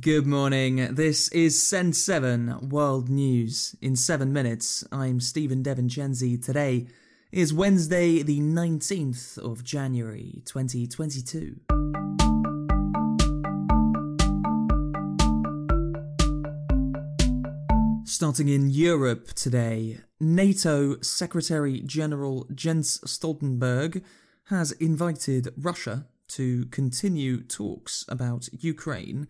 Good 0.00 0.26
morning. 0.26 0.94
This 0.94 1.28
is 1.28 1.62
Send 1.62 1.94
7 1.94 2.70
World 2.70 3.10
News. 3.10 3.76
In 3.80 3.96
7 3.96 4.32
minutes, 4.32 4.82
I'm 4.90 5.20
Stephen 5.20 5.62
Devincenzi. 5.62 6.42
Today 6.42 6.86
is 7.30 7.52
Wednesday, 7.52 8.22
the 8.22 8.40
19th 8.40 9.38
of 9.38 9.62
January, 9.62 10.42
2022. 10.46 11.60
Starting 18.04 18.48
in 18.48 18.70
Europe 18.70 19.34
today, 19.34 19.98
NATO 20.18 20.98
Secretary 21.02 21.80
General 21.82 22.48
Jens 22.54 22.98
Stoltenberg 23.06 24.02
has 24.44 24.72
invited 24.72 25.52
Russia 25.56 26.06
to 26.28 26.64
continue 26.66 27.42
talks 27.42 28.04
about 28.08 28.48
Ukraine 28.60 29.28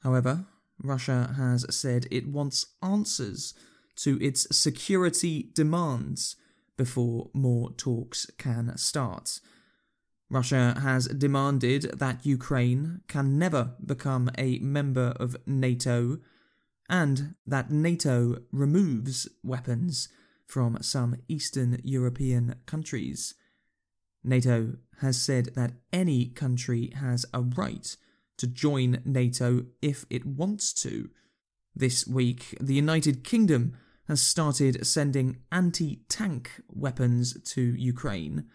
However, 0.00 0.46
Russia 0.82 1.34
has 1.36 1.66
said 1.74 2.06
it 2.10 2.28
wants 2.28 2.66
answers 2.82 3.54
to 3.96 4.22
its 4.22 4.46
security 4.56 5.50
demands 5.54 6.36
before 6.76 7.30
more 7.34 7.72
talks 7.72 8.30
can 8.38 8.76
start. 8.76 9.40
Russia 10.30 10.78
has 10.80 11.08
demanded 11.08 11.98
that 11.98 12.24
Ukraine 12.24 13.00
can 13.08 13.38
never 13.38 13.74
become 13.84 14.30
a 14.38 14.58
member 14.58 15.14
of 15.18 15.36
NATO 15.46 16.18
and 16.88 17.34
that 17.46 17.70
NATO 17.70 18.38
removes 18.52 19.28
weapons 19.42 20.08
from 20.46 20.78
some 20.80 21.16
Eastern 21.28 21.80
European 21.82 22.54
countries. 22.66 23.34
NATO 24.22 24.74
has 25.00 25.20
said 25.20 25.54
that 25.54 25.72
any 25.92 26.26
country 26.26 26.92
has 26.94 27.26
a 27.34 27.42
right 27.42 27.96
to 28.38 28.46
join 28.46 29.02
NATO 29.04 29.66
if 29.82 30.04
it 30.10 30.24
wants 30.24 30.72
to. 30.84 31.10
This 31.74 32.06
week, 32.06 32.56
the 32.60 32.74
United 32.74 33.22
Kingdom 33.22 33.76
has 34.08 34.22
started 34.22 34.86
sending 34.86 35.38
anti 35.52 36.00
tank 36.08 36.62
weapons 36.68 37.40
to 37.52 37.60
Ukraine. 37.60 38.46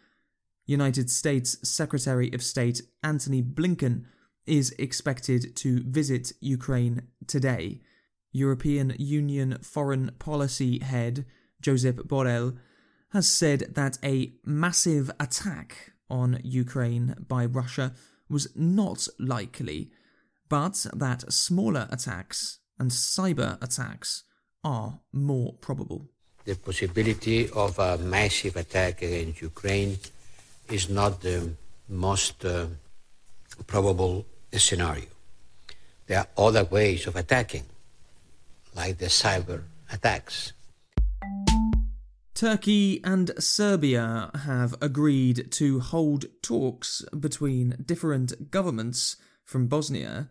United 0.65 1.09
States 1.09 1.57
Secretary 1.67 2.33
of 2.33 2.41
State 2.41 2.81
Antony 3.03 3.43
Blinken 3.43 4.05
is 4.45 4.73
expected 4.79 5.55
to 5.57 5.83
visit 5.83 6.33
Ukraine 6.41 7.03
today. 7.27 7.81
European 8.31 8.95
Union 8.97 9.57
Foreign 9.61 10.11
Policy 10.19 10.79
Head 10.79 11.25
Josep 11.61 12.07
Borrell 12.07 12.57
has 13.09 13.29
said 13.29 13.75
that 13.75 13.97
a 14.03 14.33
massive 14.43 15.11
attack 15.19 15.93
on 16.09 16.39
Ukraine 16.43 17.15
by 17.27 17.45
Russia 17.45 17.93
was 18.29 18.47
not 18.55 19.07
likely, 19.19 19.91
but 20.49 20.85
that 20.93 21.31
smaller 21.31 21.87
attacks 21.91 22.59
and 22.79 22.91
cyber 22.91 23.61
attacks 23.61 24.23
are 24.63 24.99
more 25.11 25.53
probable. 25.53 26.09
The 26.45 26.55
possibility 26.55 27.49
of 27.49 27.79
a 27.79 27.97
massive 27.97 28.55
attack 28.57 29.01
against 29.01 29.41
Ukraine 29.41 29.97
is 30.69 30.89
not 30.89 31.21
the 31.21 31.55
most 31.87 32.43
uh, 32.45 32.67
probable 33.67 34.25
scenario. 34.51 35.05
There 36.07 36.19
are 36.19 36.27
other 36.37 36.65
ways 36.65 37.07
of 37.07 37.15
attacking, 37.15 37.63
like 38.75 38.97
the 38.97 39.05
cyber 39.05 39.63
attacks. 39.91 40.53
Turkey 42.33 42.99
and 43.03 43.31
Serbia 43.37 44.31
have 44.33 44.73
agreed 44.81 45.51
to 45.51 45.79
hold 45.79 46.25
talks 46.41 47.03
between 47.17 47.83
different 47.85 48.49
governments 48.49 49.17
from 49.45 49.67
Bosnia. 49.67 50.29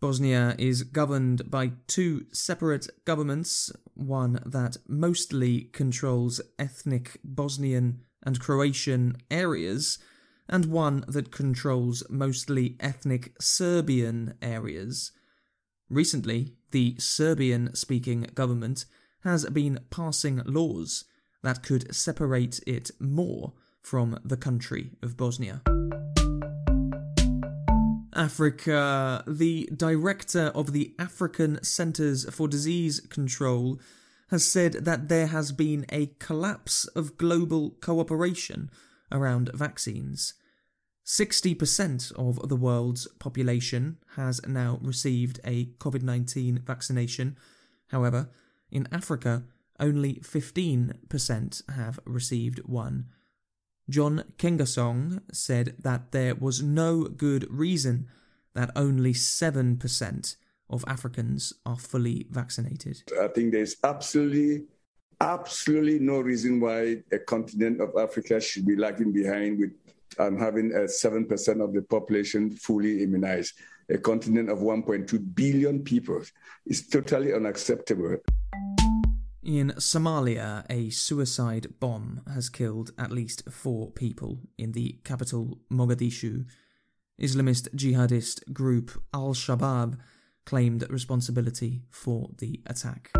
Bosnia 0.00 0.54
is 0.58 0.82
governed 0.82 1.50
by 1.50 1.72
two 1.86 2.26
separate 2.30 2.88
governments, 3.06 3.72
one 3.94 4.38
that 4.44 4.76
mostly 4.86 5.62
controls 5.72 6.42
ethnic 6.58 7.18
Bosnian 7.24 8.02
and 8.22 8.38
Croatian 8.38 9.16
areas, 9.30 9.98
and 10.46 10.66
one 10.66 11.06
that 11.08 11.32
controls 11.32 12.02
mostly 12.10 12.76
ethnic 12.80 13.32
Serbian 13.40 14.34
areas. 14.42 15.10
Recently, 15.88 16.52
the 16.70 16.96
Serbian 16.98 17.74
speaking 17.74 18.26
government 18.34 18.84
has 19.22 19.46
been 19.46 19.80
passing 19.88 20.42
laws 20.44 21.06
that 21.44 21.62
could 21.62 21.94
separate 21.94 22.60
it 22.66 22.90
more 22.98 23.52
from 23.80 24.18
the 24.24 24.36
country 24.36 24.90
of 25.02 25.16
Bosnia. 25.16 25.60
Africa, 28.16 29.24
the 29.26 29.68
director 29.76 30.52
of 30.54 30.72
the 30.72 30.94
African 30.98 31.62
Centers 31.62 32.28
for 32.34 32.48
Disease 32.48 33.00
Control 33.00 33.78
has 34.28 34.44
said 34.44 34.72
that 34.84 35.08
there 35.08 35.26
has 35.26 35.52
been 35.52 35.84
a 35.90 36.06
collapse 36.18 36.86
of 36.88 37.18
global 37.18 37.70
cooperation 37.80 38.70
around 39.12 39.50
vaccines. 39.52 40.34
60% 41.04 42.12
of 42.16 42.48
the 42.48 42.56
world's 42.56 43.06
population 43.18 43.98
has 44.16 44.40
now 44.46 44.78
received 44.80 45.38
a 45.44 45.66
COVID 45.78 46.02
19 46.02 46.62
vaccination. 46.64 47.36
However, 47.88 48.30
in 48.70 48.88
Africa, 48.90 49.44
only 49.80 50.14
15% 50.16 51.70
have 51.74 52.00
received 52.04 52.60
one. 52.64 53.06
John 53.88 54.24
Nkengasong 54.38 55.22
said 55.32 55.74
that 55.78 56.12
there 56.12 56.34
was 56.34 56.62
no 56.62 57.04
good 57.04 57.46
reason 57.50 58.08
that 58.54 58.70
only 58.76 59.12
7% 59.12 60.36
of 60.70 60.84
Africans 60.86 61.52
are 61.66 61.76
fully 61.76 62.26
vaccinated. 62.30 63.02
I 63.20 63.28
think 63.28 63.52
there's 63.52 63.76
absolutely, 63.84 64.64
absolutely 65.20 65.98
no 65.98 66.20
reason 66.20 66.60
why 66.60 67.02
a 67.12 67.18
continent 67.18 67.80
of 67.80 67.94
Africa 67.98 68.40
should 68.40 68.66
be 68.66 68.76
lagging 68.76 69.12
behind 69.12 69.58
with 69.58 69.72
um, 70.18 70.38
having 70.38 70.72
a 70.72 70.84
7% 70.84 71.62
of 71.62 71.74
the 71.74 71.82
population 71.82 72.50
fully 72.50 73.02
immunized. 73.02 73.54
A 73.90 73.98
continent 73.98 74.48
of 74.48 74.58
1.2 74.60 75.34
billion 75.34 75.82
people 75.82 76.22
is 76.66 76.86
totally 76.86 77.34
unacceptable. 77.34 78.16
In 79.44 79.74
Somalia, 79.76 80.64
a 80.70 80.88
suicide 80.88 81.74
bomb 81.78 82.22
has 82.32 82.48
killed 82.48 82.92
at 82.96 83.12
least 83.12 83.42
four 83.50 83.90
people 83.90 84.40
in 84.56 84.72
the 84.72 84.98
capital 85.04 85.58
Mogadishu. 85.70 86.46
Islamist 87.20 87.68
jihadist 87.74 88.54
group 88.54 88.90
Al 89.12 89.34
Shabaab 89.34 89.98
claimed 90.46 90.86
responsibility 90.88 91.82
for 91.90 92.30
the 92.38 92.62
attack. 92.66 93.10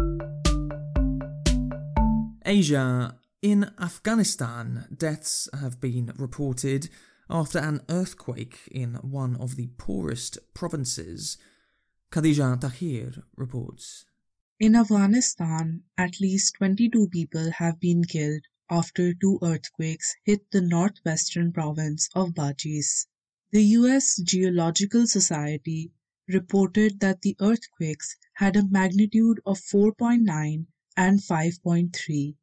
Asia. 2.47 3.19
In 3.43 3.71
Afghanistan, 3.79 4.87
deaths 4.97 5.51
have 5.61 5.79
been 5.79 6.15
reported 6.17 6.89
after 7.29 7.59
an 7.59 7.83
earthquake 7.91 8.61
in 8.71 8.95
one 9.03 9.37
of 9.37 9.57
the 9.57 9.67
poorest 9.77 10.39
provinces. 10.55 11.37
Khadija 12.11 12.59
Tahir 12.59 13.13
reports. 13.37 14.07
In 14.65 14.77
Afghanistan, 14.77 15.83
at 15.99 16.23
least 16.23 16.55
22 16.55 17.11
people 17.11 17.51
have 17.51 17.79
been 17.81 18.03
killed 18.03 18.41
after 18.71 19.13
two 19.13 19.39
earthquakes 19.43 20.17
hit 20.25 20.51
the 20.53 20.63
northwestern 20.63 21.53
province 21.53 22.09
of 22.15 22.31
Badghis. 22.31 23.07
The 23.53 23.63
US 23.63 24.17
Geological 24.17 25.07
Society 25.07 25.93
reported 26.29 27.01
that 27.01 27.21
the 27.21 27.37
earthquakes 27.43 28.17
had 28.37 28.57
a 28.57 28.67
magnitude 28.67 29.39
of 29.45 29.61
4.9 29.61 30.65
and 30.97 31.21
5.3. 31.21 32.35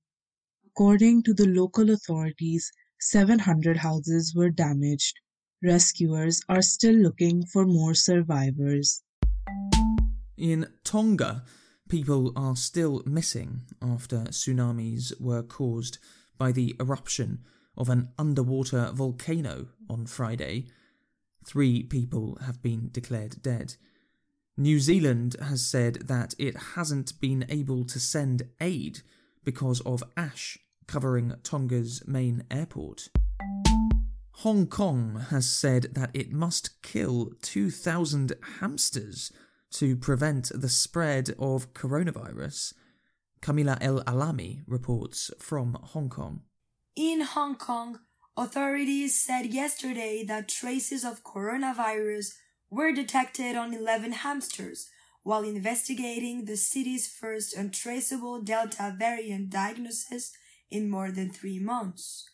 According 0.68 1.24
to 1.24 1.34
the 1.34 1.48
local 1.48 1.90
authorities, 1.90 2.72
700 3.00 3.78
houses 3.78 4.36
were 4.36 4.52
damaged. 4.52 5.20
Rescuers 5.64 6.44
are 6.48 6.62
still 6.62 6.94
looking 6.94 7.48
for 7.48 7.66
more 7.66 7.96
survivors. 7.96 9.02
In 10.38 10.68
Tonga, 10.84 11.46
people 11.92 12.32
are 12.38 12.56
still 12.56 13.04
missing 13.06 13.64
after 13.82 14.20
tsunamis 14.20 15.12
were 15.20 15.44
caused 15.44 15.98
by 16.38 16.50
the 16.50 16.74
eruption 16.80 17.40
of 17.78 17.90
an 17.90 18.08
underwater 18.18 18.90
volcano 18.94 19.68
on 19.90 20.06
Friday. 20.06 20.68
Three 21.46 21.84
people 21.84 22.38
have 22.46 22.62
been 22.62 22.88
declared 22.94 23.42
dead. 23.42 23.76
New 24.56 24.80
Zealand 24.80 25.36
has 25.42 25.66
said 25.66 26.08
that 26.08 26.34
it 26.40 26.56
hasn't 26.76 27.20
been 27.20 27.46
able 27.50 27.84
to 27.84 28.00
send 28.00 28.44
aid 28.62 29.02
because 29.44 29.82
of 29.82 30.02
ash 30.16 30.58
covering 30.88 31.34
Tonga's 31.44 32.02
main 32.08 32.46
airport. 32.50 33.10
Hong 34.36 34.66
Kong 34.66 35.26
has 35.30 35.50
said 35.50 35.90
that 35.92 36.12
it 36.14 36.32
must 36.32 36.82
kill 36.82 37.32
2,000 37.42 38.32
hamsters 38.62 39.34
to 39.72 39.96
prevent 39.96 40.52
the 40.54 40.70
spread 40.70 41.32
of 41.40 41.74
coronavirus. 41.74 42.74
Camila 43.42 43.78
El 43.82 44.04
Alami 44.04 44.62
reports 44.68 45.32
from 45.40 45.78
Hong 45.82 46.10
Kong. 46.10 46.42
In 46.96 47.22
Hong 47.22 47.56
Kong, 47.56 48.00
authorities 48.38 49.20
said 49.20 49.48
yesterday 49.48 50.24
that 50.28 50.48
traces 50.48 51.04
of 51.04 51.24
coronavirus 51.24 52.34
were 52.70 52.92
detected 52.92 53.56
on 53.56 53.74
11 53.74 54.12
hamsters 54.12 54.90
while 55.24 55.44
investigating 55.44 56.46
the 56.46 56.58
city's 56.58 57.08
first 57.08 57.56
untraceable 57.56 58.42
Delta 58.42 58.96
variant 58.98 59.50
diagnosis 59.50 60.32
in 60.70 60.90
more 60.90 61.12
than 61.12 61.30
three 61.30 61.60
months. 61.60 62.30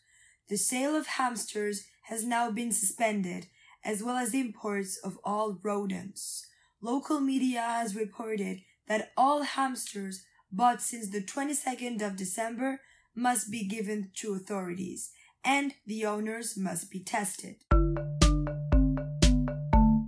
The 0.48 0.56
sale 0.56 0.96
of 0.96 1.06
hamsters 1.06 1.84
has 2.04 2.24
now 2.24 2.50
been 2.50 2.72
suspended, 2.72 3.46
as 3.84 4.02
well 4.02 4.16
as 4.16 4.32
imports 4.32 4.96
of 4.96 5.18
all 5.22 5.58
rodents. 5.62 6.46
Local 6.80 7.18
media 7.18 7.60
has 7.60 7.96
reported 7.96 8.60
that 8.86 9.10
all 9.16 9.42
hamsters 9.42 10.24
bought 10.52 10.80
since 10.80 11.10
the 11.10 11.20
22nd 11.20 12.06
of 12.06 12.14
December 12.14 12.80
must 13.16 13.50
be 13.50 13.66
given 13.66 14.12
to 14.14 14.34
authorities, 14.34 15.10
and 15.44 15.74
the 15.88 16.06
owners 16.06 16.56
must 16.56 16.88
be 16.88 17.00
tested. 17.00 17.56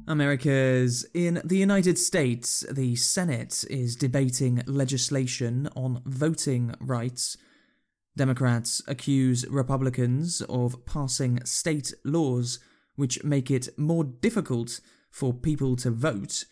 America's 0.07 1.05
in 1.13 1.43
the 1.45 1.57
United 1.57 1.99
States, 1.99 2.65
the 2.71 2.95
Senate 2.95 3.65
is 3.69 3.97
debating 3.97 4.63
legislation 4.67 5.69
on 5.75 6.03
voting 6.05 6.77
rights. 6.81 7.37
Democrats 8.17 8.81
accuse 8.87 9.45
Republicans 9.49 10.41
of 10.43 10.87
passing 10.87 11.45
state 11.45 11.93
laws 12.05 12.61
which 12.95 13.25
make 13.25 13.51
it 13.51 13.77
more 13.77 14.05
difficult 14.05 14.79
for 15.11 15.35
people 15.35 15.75
to 15.75 15.91
vote. 15.91 16.45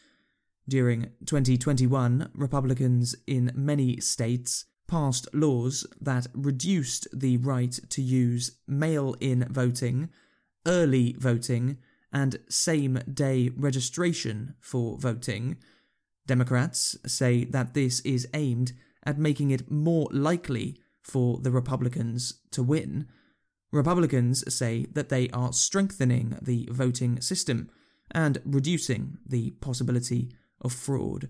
During 0.69 1.13
2021, 1.25 2.29
Republicans 2.35 3.17
in 3.27 3.51
many 3.55 4.01
states 4.01 4.67
passed 4.87 5.27
laws 5.33 5.87
that 5.99 6.27
reduced 6.35 7.09
the 7.11 7.39
right 7.39 7.73
to 7.89 8.03
use 8.03 8.59
mail 8.67 9.15
in 9.19 9.47
voting, 9.49 10.11
early 10.67 11.17
voting, 11.19 11.79
and 12.13 12.39
same 12.51 13.01
day 13.11 13.51
registration 13.57 14.57
for 14.61 14.99
voting. 14.99 15.57
Democrats 16.27 16.99
say 17.07 17.45
that 17.45 17.73
this 17.73 18.01
is 18.01 18.29
aimed 18.35 18.73
at 19.05 19.19
making 19.19 19.51
it 19.51 19.71
more 19.71 20.09
likely 20.11 20.77
for 21.01 21.39
the 21.39 21.51
Republicans 21.51 22.41
to 22.51 22.63
win. 22.63 23.07
Republicans 23.73 24.45
say 24.53 24.87
that 24.93 25.09
they 25.09 25.31
are 25.31 25.53
strengthening 25.55 26.37
the 26.43 26.69
voting 26.71 27.23
system 27.23 27.71
and 28.11 28.43
reducing 28.45 29.17
the 29.27 29.51
possibility 29.63 30.31
of 30.61 30.73
fraud. 30.73 31.29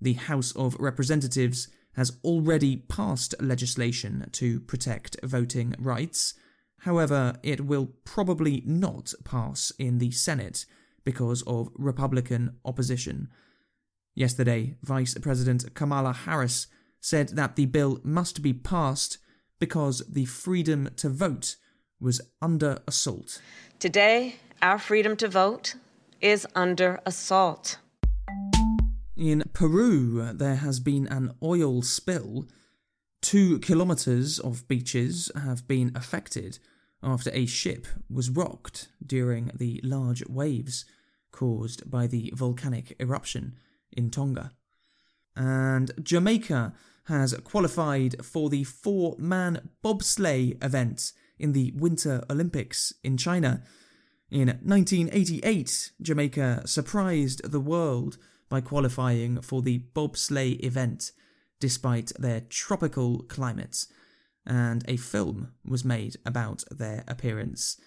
The 0.00 0.14
House 0.14 0.52
of 0.52 0.76
Representatives 0.78 1.68
has 1.94 2.18
already 2.24 2.76
passed 2.76 3.34
legislation 3.40 4.28
to 4.32 4.60
protect 4.60 5.16
voting 5.22 5.74
rights. 5.78 6.34
However, 6.80 7.34
it 7.42 7.62
will 7.66 7.90
probably 8.04 8.62
not 8.64 9.12
pass 9.24 9.72
in 9.78 9.98
the 9.98 10.10
Senate 10.10 10.64
because 11.04 11.42
of 11.42 11.70
Republican 11.74 12.56
opposition. 12.64 13.28
Yesterday, 14.14 14.76
Vice 14.82 15.14
President 15.18 15.74
Kamala 15.74 16.12
Harris 16.12 16.66
said 17.00 17.30
that 17.30 17.56
the 17.56 17.66
bill 17.66 18.00
must 18.02 18.42
be 18.42 18.52
passed 18.52 19.18
because 19.58 20.02
the 20.08 20.24
freedom 20.24 20.88
to 20.96 21.08
vote 21.08 21.56
was 22.00 22.20
under 22.40 22.78
assault. 22.86 23.40
Today, 23.78 24.36
our 24.62 24.78
freedom 24.78 25.16
to 25.16 25.28
vote 25.28 25.74
is 26.20 26.46
under 26.54 27.00
assault. 27.06 27.78
In 29.20 29.44
Peru, 29.52 30.32
there 30.32 30.54
has 30.54 30.80
been 30.80 31.06
an 31.08 31.34
oil 31.42 31.82
spill. 31.82 32.48
Two 33.20 33.58
kilometres 33.58 34.38
of 34.38 34.66
beaches 34.66 35.30
have 35.34 35.68
been 35.68 35.92
affected 35.94 36.58
after 37.02 37.30
a 37.34 37.44
ship 37.44 37.86
was 38.08 38.30
rocked 38.30 38.88
during 39.06 39.50
the 39.54 39.78
large 39.84 40.24
waves 40.26 40.86
caused 41.32 41.90
by 41.90 42.06
the 42.06 42.32
volcanic 42.34 42.96
eruption 42.98 43.58
in 43.92 44.08
Tonga. 44.08 44.52
And 45.36 45.90
Jamaica 46.02 46.72
has 47.04 47.34
qualified 47.44 48.24
for 48.24 48.48
the 48.48 48.64
four 48.64 49.16
man 49.18 49.68
bobsleigh 49.84 50.64
event 50.64 51.12
in 51.38 51.52
the 51.52 51.74
Winter 51.76 52.24
Olympics 52.30 52.94
in 53.04 53.18
China. 53.18 53.64
In 54.30 54.48
1988, 54.62 55.92
Jamaica 56.00 56.62
surprised 56.64 57.42
the 57.44 57.60
world 57.60 58.16
by 58.50 58.60
qualifying 58.60 59.40
for 59.40 59.62
the 59.62 59.78
bobsleigh 59.94 60.62
event 60.62 61.12
despite 61.60 62.12
their 62.18 62.40
tropical 62.40 63.22
climate, 63.24 63.86
and 64.46 64.84
a 64.88 64.96
film 64.96 65.52
was 65.64 65.84
made 65.84 66.16
about 66.26 66.64
their 66.70 67.04
appearance. 67.06 67.78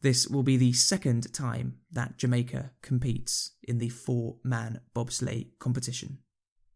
This 0.00 0.26
will 0.26 0.42
be 0.42 0.56
the 0.56 0.72
second 0.72 1.32
time 1.32 1.78
that 1.92 2.18
Jamaica 2.18 2.72
competes 2.82 3.52
in 3.62 3.78
the 3.78 3.90
four 3.90 4.36
man 4.42 4.80
bobsleigh 4.96 5.50
competition. 5.60 6.18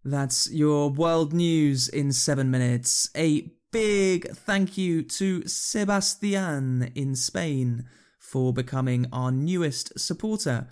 That's 0.04 0.48
your 0.52 0.90
world 0.90 1.32
news 1.32 1.88
in 1.88 2.12
seven 2.12 2.50
minutes. 2.50 3.10
A 3.16 3.50
big 3.72 4.30
thank 4.30 4.78
you 4.78 5.02
to 5.02 5.42
Sebastian 5.48 6.92
in 6.94 7.16
Spain 7.16 7.88
for 8.20 8.52
becoming 8.52 9.06
our 9.12 9.32
newest 9.32 9.98
supporter. 9.98 10.68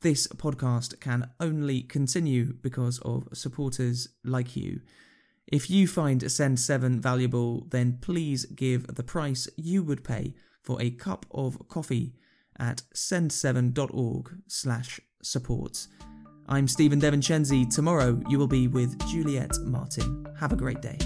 This 0.00 0.28
podcast 0.28 1.00
can 1.00 1.30
only 1.40 1.82
continue 1.82 2.52
because 2.52 3.00
of 3.00 3.26
supporters 3.32 4.08
like 4.24 4.54
you. 4.54 4.80
If 5.48 5.68
you 5.68 5.88
find 5.88 6.30
Send 6.30 6.60
7 6.60 7.00
valuable, 7.00 7.66
then 7.70 7.98
please 8.00 8.44
give 8.44 8.94
the 8.94 9.02
price 9.02 9.48
you 9.56 9.82
would 9.82 10.04
pay 10.04 10.34
for 10.62 10.80
a 10.80 10.90
cup 10.90 11.26
of 11.32 11.68
coffee 11.68 12.14
at 12.58 12.82
send7.org 12.94 14.36
slash 14.46 15.00
support. 15.22 15.88
I'm 16.48 16.68
Stephen 16.68 17.00
Devincenzi. 17.00 17.68
Tomorrow 17.74 18.20
you 18.28 18.38
will 18.38 18.46
be 18.46 18.68
with 18.68 18.98
Juliet 19.08 19.58
Martin. 19.64 20.26
Have 20.38 20.52
a 20.52 20.56
great 20.56 20.80
day. 20.80 20.98